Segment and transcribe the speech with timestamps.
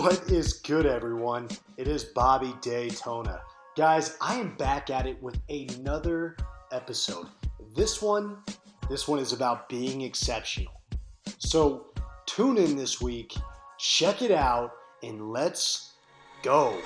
[0.00, 1.46] What is good, everyone?
[1.76, 3.42] It is Bobby Daytona.
[3.76, 6.38] Guys, I am back at it with another
[6.72, 7.26] episode.
[7.76, 8.38] This one,
[8.88, 10.72] this one is about being exceptional.
[11.36, 11.88] So
[12.24, 13.34] tune in this week,
[13.78, 15.92] check it out, and let's
[16.42, 16.80] go.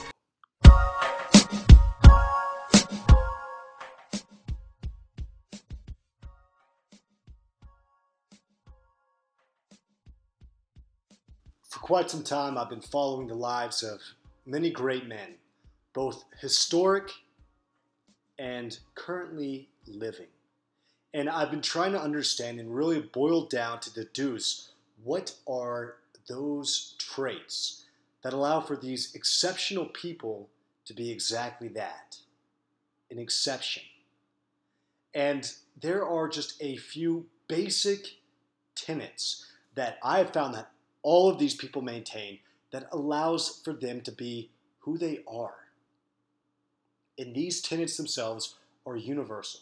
[11.84, 14.00] Quite some time, I've been following the lives of
[14.46, 15.34] many great men,
[15.92, 17.10] both historic
[18.38, 20.28] and currently living.
[21.12, 24.70] And I've been trying to understand and really boil down to deduce
[25.02, 27.84] what are those traits
[28.22, 30.48] that allow for these exceptional people
[30.86, 32.16] to be exactly that
[33.10, 33.82] an exception.
[35.12, 38.06] And there are just a few basic
[38.74, 40.70] tenets that I have found that
[41.04, 42.40] all of these people maintain
[42.72, 45.54] that allows for them to be who they are.
[47.16, 49.60] And these tenets themselves are universal.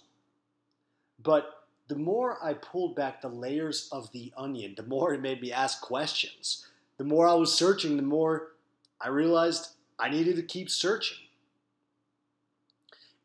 [1.23, 5.43] But the more I pulled back the layers of the onion, the more it made
[5.43, 6.67] me ask questions.
[6.97, 8.53] The more I was searching, the more
[9.01, 11.19] I realized I needed to keep searching.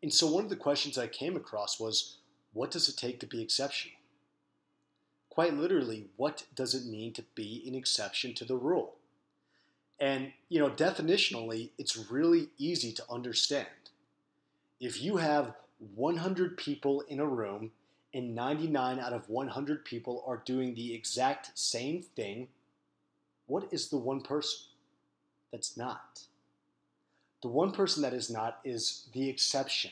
[0.04, 2.18] And so one of the questions I came across was
[2.54, 3.97] what does it take to be exceptional?
[5.38, 8.96] Quite literally, what does it mean to be an exception to the rule?
[10.00, 13.68] And, you know, definitionally, it's really easy to understand.
[14.80, 15.54] If you have
[15.94, 17.70] 100 people in a room
[18.16, 22.48] and 99 out of 100 people are doing the exact same thing,
[23.46, 24.70] what is the one person
[25.52, 26.22] that's not?
[27.44, 29.92] The one person that is not is the exception,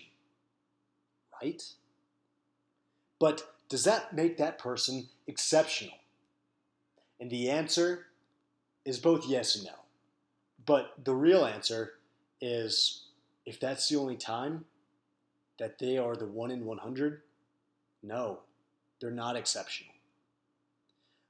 [1.39, 1.63] right?
[3.19, 5.95] But does that make that person exceptional?
[7.19, 8.07] And the answer
[8.85, 9.71] is both yes and no.
[10.65, 11.93] But the real answer
[12.41, 13.05] is
[13.45, 14.65] if that's the only time
[15.59, 17.21] that they are the 1 in 100,
[18.03, 18.39] no,
[18.99, 19.93] they're not exceptional.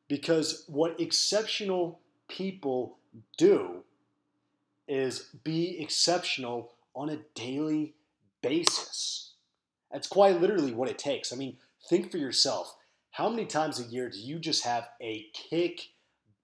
[0.08, 2.98] Because what exceptional people
[3.38, 3.84] do
[4.88, 7.94] is be exceptional on a daily
[8.42, 9.34] basis.
[9.92, 11.34] That's quite literally what it takes.
[11.34, 11.58] I mean,
[11.90, 12.76] think for yourself.
[13.12, 15.82] How many times a year do you just have a kick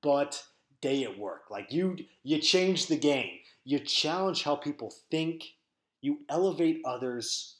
[0.01, 0.43] butt
[0.81, 1.43] day at work?
[1.49, 3.39] Like you you change the game.
[3.63, 5.43] You challenge how people think,
[6.01, 7.57] you elevate others.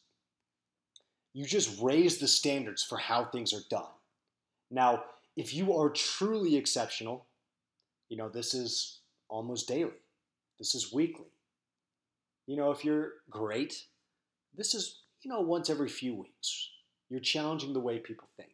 [1.33, 3.91] You just raise the standards for how things are done.
[4.69, 5.03] Now,
[5.37, 7.27] if you are truly exceptional,
[8.09, 8.99] you know, this is
[9.29, 9.91] almost daily.
[10.59, 11.31] This is weekly.
[12.47, 13.85] You know, if you're great,
[14.55, 16.69] this is, you know, once every few weeks.
[17.11, 18.53] You're challenging the way people think.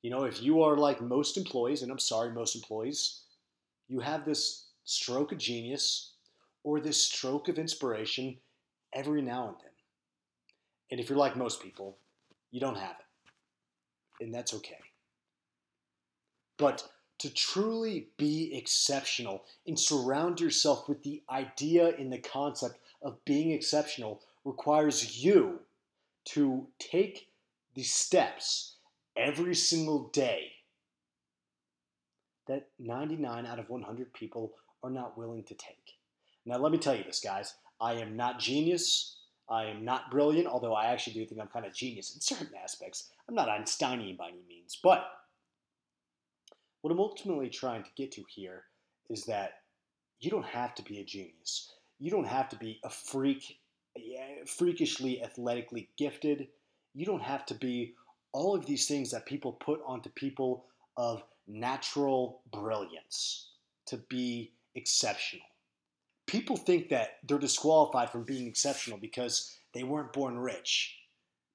[0.00, 3.20] You know, if you are like most employees, and I'm sorry, most employees,
[3.86, 6.14] you have this stroke of genius
[6.64, 8.38] or this stroke of inspiration
[8.94, 9.72] every now and then.
[10.90, 11.98] And if you're like most people,
[12.50, 14.24] you don't have it.
[14.24, 14.78] And that's okay.
[16.56, 16.82] But
[17.18, 23.50] to truly be exceptional and surround yourself with the idea and the concept of being
[23.50, 25.60] exceptional requires you
[26.24, 27.28] to take
[27.76, 28.76] the steps
[29.16, 30.50] every single day
[32.48, 35.92] that 99 out of 100 people are not willing to take.
[36.44, 37.54] Now, let me tell you this, guys.
[37.80, 39.18] I am not genius.
[39.48, 42.56] I am not brilliant, although I actually do think I'm kind of genius in certain
[42.62, 43.10] aspects.
[43.28, 44.78] I'm not Einsteinian by any means.
[44.82, 45.04] But
[46.80, 48.64] what I'm ultimately trying to get to here
[49.10, 49.50] is that
[50.20, 51.72] you don't have to be a genius.
[51.98, 53.58] You don't have to be a freak,
[53.96, 56.48] eh, freakishly athletically gifted.
[56.96, 57.92] You don't have to be
[58.32, 60.64] all of these things that people put onto people
[60.96, 63.50] of natural brilliance
[63.84, 65.44] to be exceptional.
[66.26, 70.96] People think that they're disqualified from being exceptional because they weren't born rich.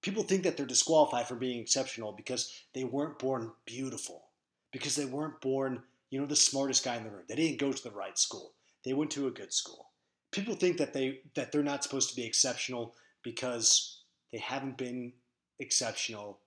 [0.04, 4.26] People think that they're disqualified from being exceptional because they weren't born beautiful,
[4.72, 5.82] because they weren't born,
[6.12, 7.24] you know, the smartest guy in the room.
[7.28, 8.54] They didn't go to the right school.
[8.86, 9.88] They went to a good school.
[10.32, 12.94] People think that they that they're not supposed to be exceptional
[13.24, 14.02] because
[14.32, 15.14] they haven't been
[15.62, 16.40] exceptional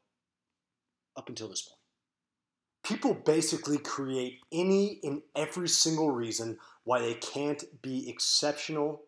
[1.17, 1.79] up until this point.
[2.83, 9.03] People basically create any and every single reason why they can't be exceptional,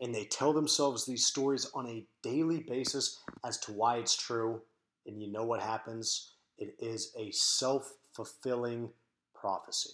[0.00, 4.62] and they tell themselves these stories on a daily basis as to why it's true.
[5.06, 6.32] And you know what happens?
[6.56, 8.90] It is a self fulfilling
[9.34, 9.90] prophecy.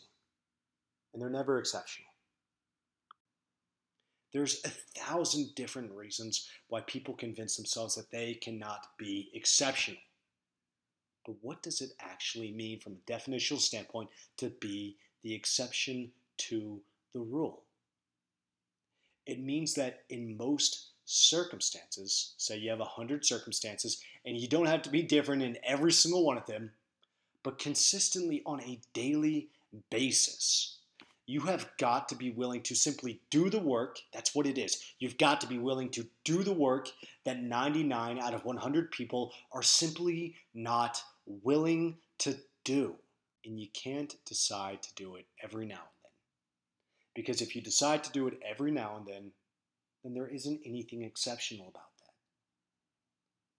[1.13, 2.14] And they're never exceptional.
[4.35, 10.01] There's a thousand different reasons why people convince themselves that they cannot be exceptional.
[11.25, 16.81] But what does it actually mean from a definitional standpoint to be the exception to
[17.13, 17.63] the rule?
[19.25, 24.83] It means that in most circumstances, say you have 100 circumstances, and you don't have
[24.83, 26.73] to be different in every single one of them,
[27.45, 29.49] but consistently on a daily
[29.91, 30.79] basis,
[31.27, 33.99] you have got to be willing to simply do the work.
[34.13, 34.83] That's what it is.
[34.99, 36.91] You've got to be willing to do the work
[37.25, 42.97] that 99 out of 100 people are simply not willing to do.
[43.45, 46.11] And you can't decide to do it every now and then.
[47.15, 49.31] Because if you decide to do it every now and then,
[50.03, 52.13] then there isn't anything exceptional about that.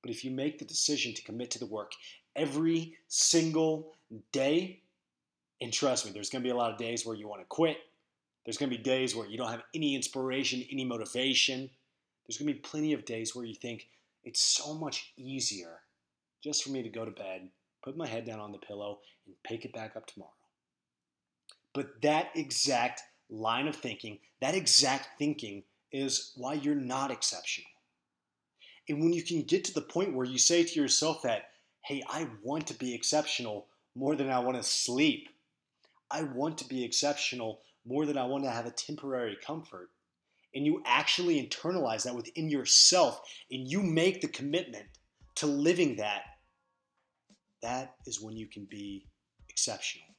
[0.03, 1.93] But if you make the decision to commit to the work
[2.35, 3.95] every single
[4.31, 4.81] day,
[5.61, 7.47] and trust me, there's going to be a lot of days where you want to
[7.47, 7.77] quit.
[8.45, 11.69] There's going to be days where you don't have any inspiration, any motivation.
[12.27, 13.87] There's going to be plenty of days where you think
[14.23, 15.79] it's so much easier
[16.43, 17.49] just for me to go to bed,
[17.83, 20.31] put my head down on the pillow, and pick it back up tomorrow.
[21.73, 27.69] But that exact line of thinking, that exact thinking is why you're not exceptional.
[28.87, 31.49] And when you can get to the point where you say to yourself that,
[31.81, 35.29] hey, I want to be exceptional more than I want to sleep,
[36.11, 39.89] I want to be exceptional more than I want to have a temporary comfort.
[40.53, 43.21] And you actually internalize that within yourself
[43.51, 44.85] and you make the commitment
[45.35, 46.23] to living that,
[47.61, 49.05] that is when you can be
[49.49, 50.14] exceptional.